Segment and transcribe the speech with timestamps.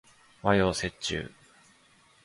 [0.41, 1.29] 和洋折衷